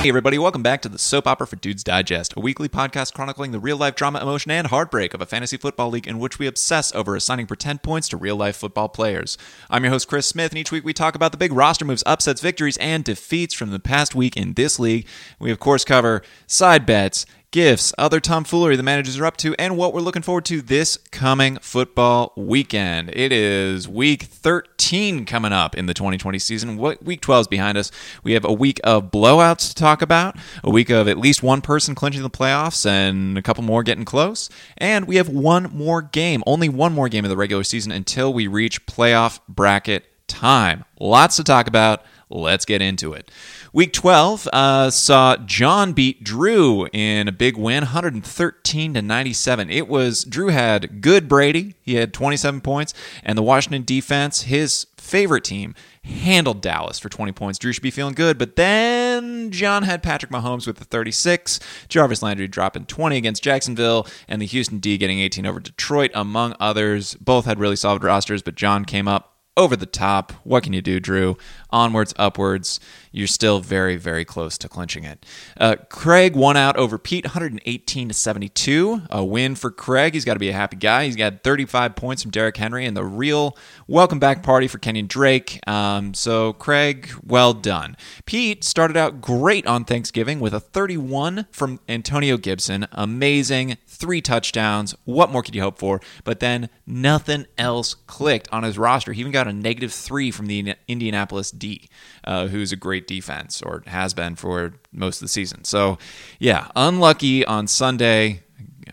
[0.00, 3.52] Hey, everybody, welcome back to the Soap Opera for Dudes Digest, a weekly podcast chronicling
[3.52, 6.46] the real life drama, emotion, and heartbreak of a fantasy football league in which we
[6.46, 9.36] obsess over assigning pretend points to real life football players.
[9.68, 12.02] I'm your host, Chris Smith, and each week we talk about the big roster moves,
[12.06, 15.06] upsets, victories, and defeats from the past week in this league.
[15.38, 19.76] We, of course, cover side bets, gifts, other tomfoolery the managers are up to, and
[19.76, 23.10] what we're looking forward to this coming football weekend.
[23.12, 26.76] It is week 13 coming up in the 2020 season.
[26.76, 27.90] What week 12 is behind us.
[28.22, 31.60] We have a week of blowouts to talk about, a week of at least one
[31.60, 34.48] person clinching the playoffs, and a couple more getting close.
[34.78, 38.32] And we have one more game, only one more game of the regular season until
[38.32, 40.84] we reach playoff bracket time.
[41.00, 42.04] Lots to talk about.
[42.30, 43.28] Let's get into it.
[43.72, 49.68] Week 12 uh, saw John beat Drew in a big win, 113 to 97.
[49.68, 51.74] It was Drew had good Brady.
[51.82, 55.74] He had 27 points, and the Washington defense, his favorite team,
[56.04, 57.58] handled Dallas for 20 points.
[57.58, 62.22] Drew should be feeling good, but then John had Patrick Mahomes with the 36, Jarvis
[62.22, 67.14] Landry dropping 20 against Jacksonville, and the Houston D getting 18 over Detroit, among others.
[67.16, 69.30] Both had really solid rosters, but John came up
[69.60, 70.32] over the top.
[70.42, 71.36] What can you do, Drew?
[71.70, 72.80] Onwards, upwards.
[73.12, 75.26] You're still very, very close to clinching it.
[75.58, 79.02] Uh, Craig won out over Pete, 118 to 72.
[79.10, 80.14] A win for Craig.
[80.14, 81.06] He's got to be a happy guy.
[81.06, 83.56] He's got 35 points from Derrick Henry and the real
[83.88, 85.58] welcome back party for Kenyan Drake.
[85.68, 87.96] Um, so, Craig, well done.
[88.26, 92.86] Pete started out great on Thanksgiving with a 31 from Antonio Gibson.
[92.92, 93.76] Amazing.
[93.86, 94.94] Three touchdowns.
[95.04, 96.00] What more could you hope for?
[96.24, 99.12] But then nothing else clicked on his roster.
[99.12, 101.88] He even got a negative three from the Indianapolis D,
[102.24, 105.64] uh, who's a great defense or has been for most of the season.
[105.64, 105.98] So,
[106.38, 108.42] yeah, unlucky on Sunday.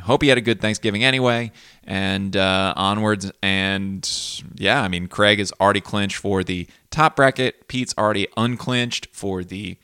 [0.02, 1.52] Hope he had a good Thanksgiving anyway,
[1.83, 3.31] and uh, onwards.
[3.41, 4.09] And
[4.55, 7.67] yeah, I mean, Craig is already clinched for the top bracket.
[7.67, 9.78] Pete's already unclinched for the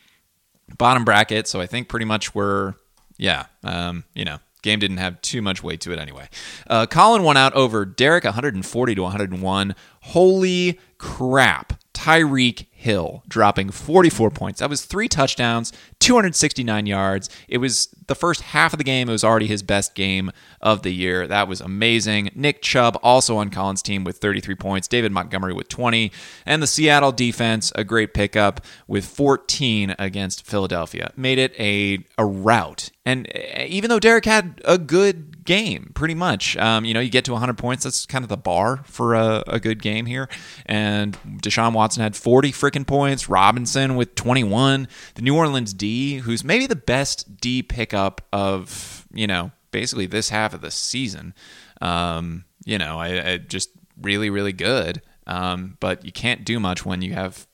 [0.78, 1.48] bottom bracket.
[1.48, 2.76] So I think pretty much we're,
[3.18, 6.28] yeah, um, you know, game didn't have too much weight to it anyway.
[6.68, 9.76] Uh, Colin won out over Derek 140 to 101.
[10.02, 11.74] Holy crap.
[11.94, 14.60] Tyreek Hill dropping 44 points.
[14.60, 17.30] That was three touchdowns, 269 yards.
[17.48, 19.08] It was the first half of the game.
[19.08, 21.26] It was already his best game of the year.
[21.26, 22.32] That was amazing.
[22.36, 24.88] Nick Chubb also on Colin's team with 33 points.
[24.88, 26.12] David Montgomery with 20.
[26.46, 31.12] And the Seattle defense, a great pickup with 14 against Philadelphia.
[31.16, 32.92] Made it a, a rout.
[33.06, 37.10] And eh, even though Derek had a good game, pretty much, um, you know, you
[37.10, 37.84] get to 100 points.
[37.84, 40.30] That's kind of the bar for a, a good game here.
[40.66, 43.30] And Deshaun Watson had 40 freaking points.
[43.30, 44.88] Robinson with 21.
[45.16, 50.30] The New Orleans D, who's maybe the best D pickup of, you know, basically this
[50.30, 51.34] half of the season.
[51.82, 53.70] Um, you know, I, I, just
[54.02, 55.02] really, really good.
[55.28, 57.48] Um, but you can't do much when you have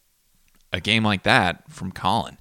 [0.72, 2.38] a game like that from Colin.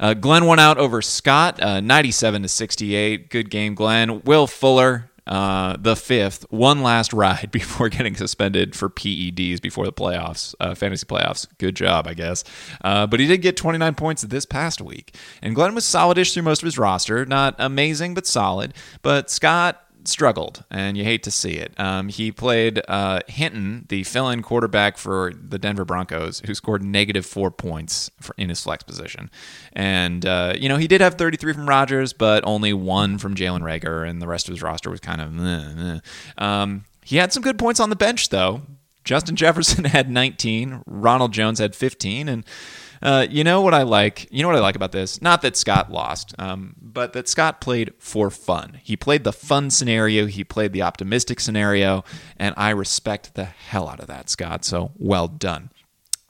[0.00, 3.30] Uh, Glenn won out over Scott, uh, 97 to 68.
[3.30, 4.22] Good game, Glenn.
[4.22, 9.92] Will Fuller, uh, the fifth, one last ride before getting suspended for PEDs before the
[9.92, 11.46] playoffs, uh, fantasy playoffs.
[11.58, 12.44] Good job, I guess.
[12.82, 15.14] Uh, but he did get 29 points this past week.
[15.42, 17.26] And Glenn was solidish through most of his roster.
[17.26, 18.74] Not amazing, but solid.
[19.02, 21.78] But Scott struggled, and you hate to see it.
[21.78, 27.26] Um, he played uh, Hinton, the fill-in quarterback for the Denver Broncos, who scored negative
[27.26, 29.30] four points for, in his flex position.
[29.72, 33.60] And uh, you know he did have 33 from Rodgers, but only one from Jalen
[33.60, 36.02] Reagor, and the rest of his roster was kind of.
[36.38, 38.62] Um, he had some good points on the bench, though.
[39.02, 42.44] Justin Jefferson had 19, Ronald Jones had 15, and
[43.02, 44.28] uh, you know what I like?
[44.30, 45.20] You know what I like about this?
[45.22, 48.80] Not that Scott lost, um, but that Scott played for fun.
[48.82, 52.04] He played the fun scenario, he played the optimistic scenario,
[52.36, 54.64] and I respect the hell out of that, Scott.
[54.64, 55.70] So well done.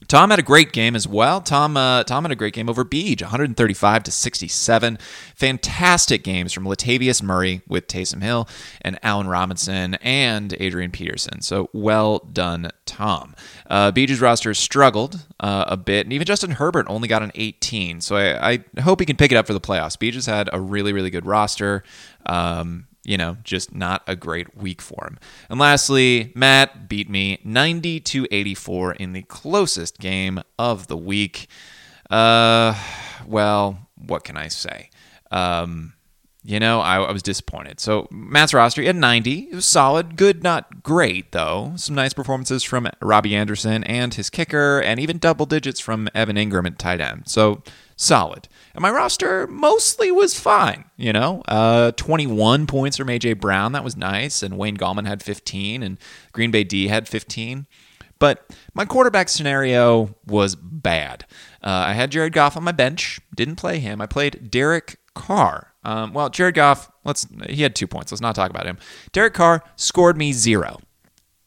[0.09, 1.41] Tom had a great game as well.
[1.43, 4.99] Tom uh, Tom had a great game over Beej, 135 to 67.
[5.35, 8.49] Fantastic games from Latavius Murray with Taysom Hill
[8.81, 11.43] and Allen Robinson and Adrian Peterson.
[11.43, 13.37] So well done, Tom.
[13.71, 18.01] Uh, roster struggled uh, a bit, and even Justin Herbert only got an 18.
[18.01, 19.97] So I, I hope he can pick it up for the playoffs.
[19.97, 21.85] Beej had a really really good roster.
[22.27, 25.19] Um, you know, just not a great week for him.
[25.49, 31.47] And lastly, Matt beat me 90 to 84 in the closest game of the week.
[32.11, 32.75] Uh,
[33.25, 34.91] well, what can I say?
[35.31, 35.95] Um,
[36.49, 37.79] you know, I, I, was disappointed.
[37.79, 39.49] So Matt's roster, at 90.
[39.51, 40.17] It was solid.
[40.17, 41.75] Good, not great, though.
[41.77, 46.37] Some nice performances from Robbie Anderson and his kicker, and even double digits from Evan
[46.37, 47.25] Engram at tight end.
[47.29, 47.63] So
[47.97, 48.49] solid.
[48.75, 51.43] And my roster mostly was fine, you know.
[51.47, 55.99] Uh, 21 points from AJ Brown, that was nice, and Wayne Gallman had 15, and
[56.33, 57.67] Green Bay D had 15.
[58.19, 61.27] But my quarterback scenario was bad.
[61.63, 64.01] Uh, I had Jared Goff on my bench, didn't play him.
[64.01, 65.75] I played Derek Carr.
[65.89, 68.13] Um, well, Jared Goff, let's he had two points.
[68.13, 68.77] Let's not talk about him.
[69.13, 70.81] Derek Carr scored me zero.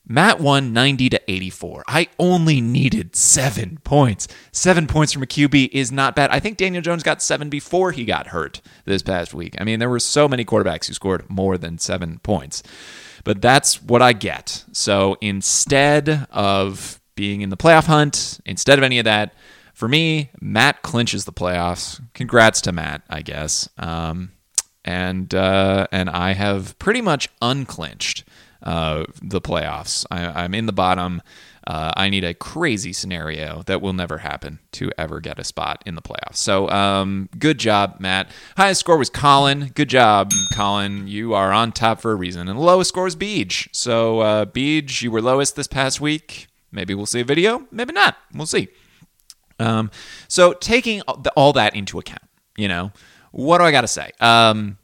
[0.07, 1.83] Matt won 90 to 84.
[1.87, 4.27] I only needed seven points.
[4.51, 6.31] Seven points from a QB is not bad.
[6.31, 9.55] I think Daniel Jones got seven before he got hurt this past week.
[9.61, 12.63] I mean, there were so many quarterbacks who scored more than seven points.
[13.23, 14.65] But that's what I get.
[14.71, 19.35] So instead of being in the playoff hunt, instead of any of that,
[19.81, 21.99] for me, Matt clinches the playoffs.
[22.13, 23.67] Congrats to Matt, I guess.
[23.79, 24.31] Um,
[24.85, 28.23] and uh, and I have pretty much unclinched
[28.61, 30.05] uh, the playoffs.
[30.11, 31.23] I, am in the bottom.
[31.65, 35.81] Uh, I need a crazy scenario that will never happen to ever get a spot
[35.87, 36.35] in the playoffs.
[36.35, 38.29] So, um, good job, Matt.
[38.57, 39.71] Highest score was Colin.
[39.73, 41.07] Good job, Colin.
[41.07, 42.47] You are on top for a reason.
[42.47, 43.67] And lowest score is Beej.
[43.71, 46.49] So, uh, Beej, you were lowest this past week.
[46.71, 47.65] Maybe we'll see a video.
[47.71, 48.15] Maybe not.
[48.31, 48.69] We'll see.
[49.61, 49.91] Um,
[50.27, 52.23] so, taking all that into account,
[52.57, 52.91] you know,
[53.31, 54.11] what do I got to say?
[54.19, 54.77] Um,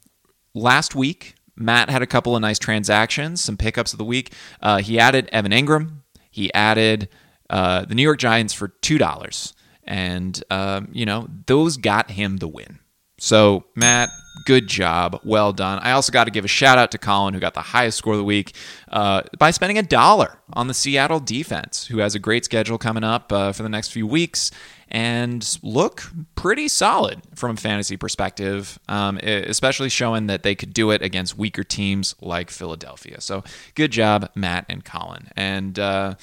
[0.54, 4.34] last week, Matt had a couple of nice transactions, some pickups of the week.
[4.62, 6.02] Uh, he added Evan Engram.
[6.30, 7.10] He added
[7.50, 9.54] uh, the New York Giants for two dollars,
[9.84, 12.80] and um, you know those got him the win.
[13.20, 14.10] So Matt,
[14.46, 15.80] good job, well done.
[15.80, 18.14] I also got to give a shout out to Colin, who got the highest score
[18.14, 18.56] of the week
[18.90, 23.04] uh, by spending a dollar on the Seattle defense, who has a great schedule coming
[23.04, 24.52] up uh, for the next few weeks
[24.90, 26.04] and look
[26.36, 31.38] pretty solid from a fantasy perspective, um, especially showing that they could do it against
[31.38, 33.20] weaker teams like Philadelphia.
[33.20, 33.44] So
[33.76, 35.28] good job, Matt and Colin.
[35.36, 36.16] And uh,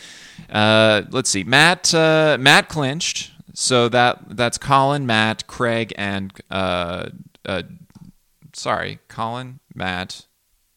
[0.48, 3.32] uh, let's see, Matt uh, Matt clinched.
[3.52, 7.10] So that that's Colin, Matt, Craig, and uh,
[7.46, 7.62] uh,
[8.54, 10.26] sorry, Colin, Matt,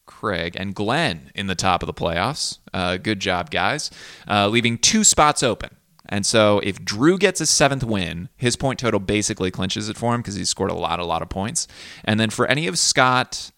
[0.06, 2.58] Craig, and Glenn in the top of the playoffs.
[2.72, 3.90] Uh, good job, guys.
[4.28, 5.76] Uh, leaving two spots open.
[6.08, 10.14] And so if Drew gets his seventh win, his point total basically clinches it for
[10.14, 11.68] him because he scored a lot, a lot of points.
[12.04, 13.50] And then for any of Scott,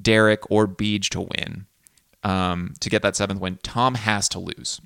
[0.00, 1.66] Derek, or Beej to win,
[2.22, 4.80] um, to get that seventh win, Tom has to lose.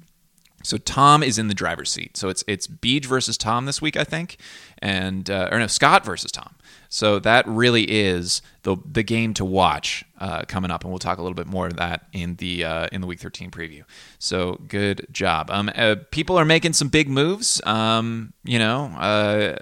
[0.62, 2.16] So Tom is in the driver's seat.
[2.16, 4.36] So it's it's Beej versus Tom this week, I think,
[4.78, 6.54] and uh, or no Scott versus Tom.
[6.88, 11.18] So that really is the the game to watch uh, coming up, and we'll talk
[11.18, 13.84] a little bit more of that in the uh, in the Week 13 preview.
[14.18, 15.50] So good job.
[15.50, 17.60] Um, uh, people are making some big moves.
[17.64, 19.56] Um, you know, uh,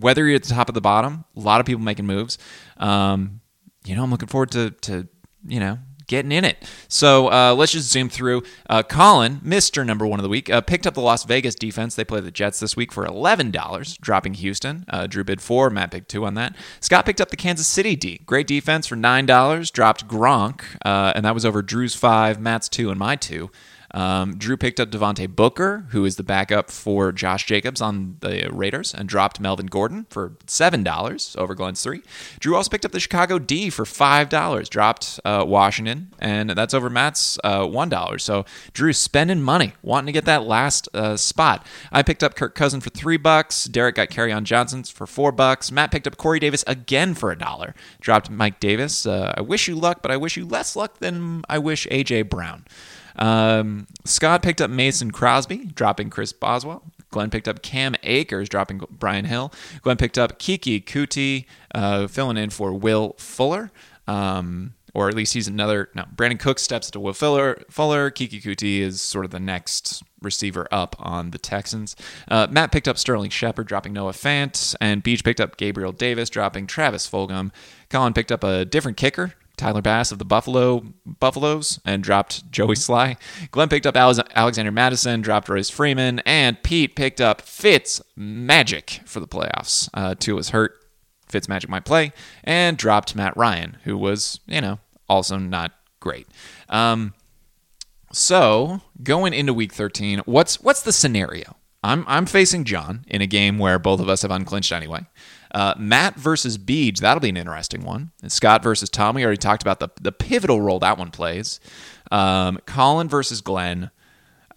[0.00, 2.38] whether you're at the top of the bottom, a lot of people making moves.
[2.78, 3.40] Um,
[3.84, 5.06] you know, I'm looking forward to to
[5.46, 5.78] you know
[6.08, 6.68] getting in it.
[6.88, 8.42] So uh, let's just zoom through.
[8.68, 9.86] Uh, Colin, Mr.
[9.86, 11.94] Number One of the Week, uh, picked up the Las Vegas defense.
[11.94, 14.84] They play the Jets this week for $11, dropping Houston.
[14.88, 16.56] Uh, Drew bid four, Matt picked two on that.
[16.80, 18.20] Scott picked up the Kansas City D.
[18.26, 22.90] Great defense for $9, dropped Gronk, uh, and that was over Drew's five, Matt's two,
[22.90, 23.50] and my two.
[23.92, 28.48] Um, Drew picked up Devontae Booker, who is the backup for Josh Jacobs on the
[28.52, 32.02] Raiders, and dropped Melvin Gordon for $7 over Glenn's three.
[32.38, 36.90] Drew also picked up the Chicago D for $5, dropped uh, Washington, and that's over
[36.90, 38.20] Matt's uh, $1.
[38.20, 41.66] So Drew's spending money, wanting to get that last uh, spot.
[41.90, 43.64] I picked up Kirk Cousin for three bucks.
[43.64, 45.72] Derek got Kerryon Johnson for four bucks.
[45.72, 47.74] Matt picked up Corey Davis again for a dollar.
[48.00, 49.06] Dropped Mike Davis.
[49.06, 52.28] Uh, I wish you luck, but I wish you less luck than I wish AJ
[52.28, 52.64] Brown.
[53.18, 56.82] Um, Scott picked up Mason Crosby, dropping Chris Boswell.
[57.10, 59.52] Glenn picked up Cam Akers, dropping Brian Hill.
[59.82, 63.70] Glenn picked up Keke Coutee, uh, filling in for Will Fuller.
[64.06, 65.90] Um, or at least he's another.
[65.94, 67.62] No, Brandon Cook steps to Will Fuller.
[67.70, 68.10] Fuller.
[68.10, 71.94] Keke Coutee is sort of the next receiver up on the Texans.
[72.28, 76.30] Uh, Matt picked up Sterling Shepard, dropping Noah Fant, and Beej picked up Gabriel Davis,
[76.30, 77.52] dropping Travis Fulgham.
[77.90, 82.74] Colin picked up a different kicker, Tyler Bass of the Buffalo Buffaloes and dropped Joey
[82.74, 83.16] Slye.
[83.50, 89.20] Glenn picked up Alexander Mattison, dropped Royce Freeman, and Pete picked up Fitz Magic for
[89.20, 89.88] the playoffs.
[89.92, 90.74] Uh, Tua was hurt.
[91.28, 92.12] Fitz Magic might play,
[92.42, 94.78] and dropped Matt Ryan, who was, you know,
[95.10, 96.26] also not great.
[96.70, 97.12] Um,
[98.12, 101.57] so going into week 13, what's what's the scenario?
[101.82, 105.06] I'm I'm facing John in a game where both of us have unclinched anyway.
[105.54, 108.10] Uh, Matt versus Beej, that'll be an interesting one.
[108.22, 111.58] And Scott versus Tom, we already talked about the, the pivotal role that one plays.
[112.10, 113.90] Um, Colin versus Glenn,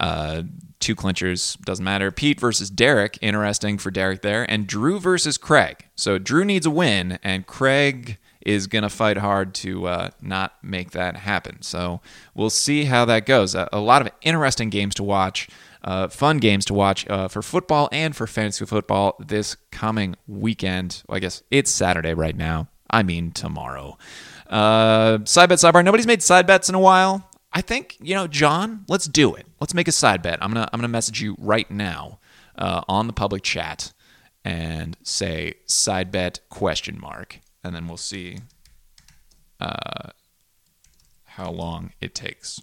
[0.00, 0.42] uh,
[0.80, 2.10] two clinchers, doesn't matter.
[2.10, 4.48] Pete versus Derek, interesting for Derek there.
[4.50, 5.86] And Drew versus Craig.
[5.94, 10.56] So Drew needs a win, and Craig is going to fight hard to uh, not
[10.62, 11.62] make that happen.
[11.62, 12.00] So
[12.34, 13.54] we'll see how that goes.
[13.54, 15.48] A, a lot of interesting games to watch
[15.84, 21.02] uh, fun games to watch uh, for football and for fantasy football this coming weekend.
[21.08, 22.68] Well, I guess it's Saturday right now.
[22.88, 23.96] I mean tomorrow.
[24.48, 25.84] Uh, side bet sidebar.
[25.84, 27.28] Nobody's made side bets in a while.
[27.52, 28.84] I think you know, John.
[28.88, 29.46] Let's do it.
[29.60, 30.38] Let's make a side bet.
[30.42, 32.20] I'm gonna I'm gonna message you right now
[32.56, 33.92] uh, on the public chat
[34.44, 38.38] and say side bet question mark, and then we'll see
[39.60, 40.10] uh,
[41.24, 42.60] how long it takes.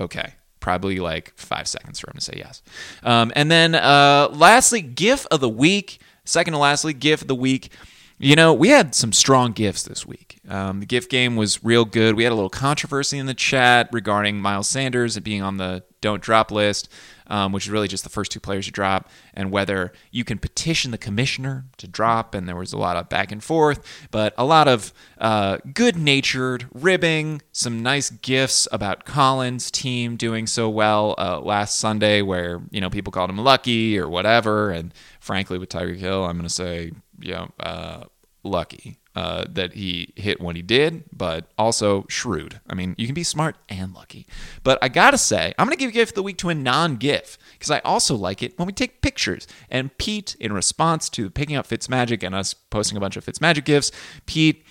[0.00, 2.62] Okay, probably like five seconds for him to say yes.
[3.02, 6.00] Um, and then uh, lastly, GIF of the week.
[6.24, 7.72] Second to lastly, GIF of the week.
[8.18, 10.29] You know, we had some strong GIFs this week.
[10.48, 12.16] Um, the gift game was real good.
[12.16, 15.84] We had a little controversy in the chat regarding Miles Sanders and being on the
[16.00, 16.88] don't drop list,
[17.26, 20.38] um, which is really just the first two players to drop, and whether you can
[20.38, 22.34] petition the commissioner to drop.
[22.34, 25.96] And there was a lot of back and forth, but a lot of uh, good
[25.96, 32.62] natured ribbing, some nice gifts about Colin's team doing so well uh, last Sunday, where,
[32.70, 34.70] you know, people called him lucky or whatever.
[34.70, 38.04] And frankly, with Tyreek Hill, I'm going to say, you know, uh,
[38.42, 42.60] lucky uh, that he hit when he did, but also shrewd.
[42.68, 44.26] I mean, you can be smart and lucky.
[44.62, 47.70] But I gotta say, I'm gonna give gift of the week to a non-GIF because
[47.70, 49.48] I also like it when we take pictures.
[49.68, 53.64] And Pete, in response to picking up Fitzmagic and us posting a bunch of Fitzmagic
[53.64, 53.90] gifts,
[54.26, 54.64] Pete.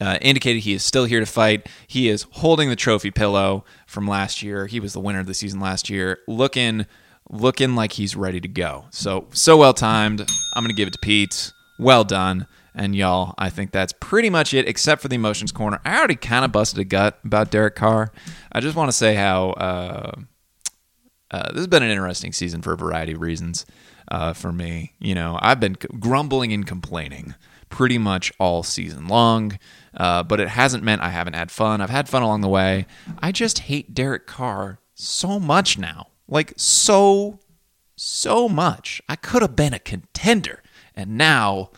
[0.00, 1.68] Uh, indicated he is still here to fight.
[1.88, 4.68] He is holding the trophy pillow from last year.
[4.68, 6.86] He was the winner of the season last year, looking
[7.28, 8.84] looking like he's ready to go.
[8.90, 10.20] So so well timed.
[10.54, 11.52] I'm gonna give it to Pete.
[11.80, 12.46] Well done.
[12.78, 15.80] And y'all, I think that's pretty much it, except for the emotions corner.
[15.84, 18.12] I already kind of busted a gut about Derek Carr.
[18.52, 20.12] I just want to say how uh,
[21.32, 23.66] uh, this has been an interesting season for a variety of reasons
[24.12, 24.94] uh, for me.
[25.00, 27.34] You know, I've been grumbling and complaining
[27.68, 29.58] pretty much all season long,
[29.94, 31.80] uh, but it hasn't meant I haven't had fun.
[31.80, 32.86] I've had fun along the way.
[33.18, 36.06] I just hate Derek Carr so much now.
[36.28, 37.40] Like, so,
[37.96, 39.02] so much.
[39.08, 40.62] I could have been a contender.
[40.94, 41.70] And now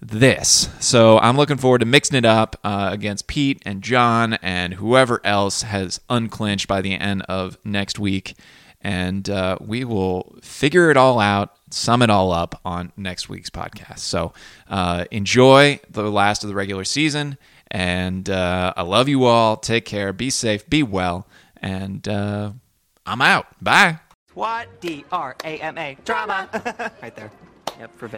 [0.00, 0.68] this.
[0.80, 5.20] So I'm looking forward to mixing it up uh, against Pete and John and whoever
[5.24, 8.34] else has unclinched by the end of next week.
[8.80, 13.50] And uh, we will figure it all out, sum it all up on next week's
[13.50, 13.98] podcast.
[13.98, 14.32] So
[14.68, 17.36] uh, enjoy the last of the regular season.
[17.70, 19.56] And uh, I love you all.
[19.56, 20.12] Take care.
[20.12, 20.68] Be safe.
[20.68, 21.28] Be well.
[21.58, 22.52] And uh,
[23.04, 23.46] I'm out.
[23.62, 24.00] Bye.
[24.32, 24.80] What?
[24.80, 25.96] D R A M A.
[26.04, 26.48] Drama.
[27.02, 27.30] right there.
[27.78, 28.08] Yep, for